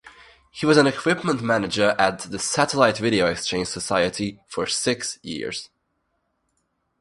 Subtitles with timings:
[0.49, 5.69] He was an equipment manager at the Satellite Video Exchange Society for six years.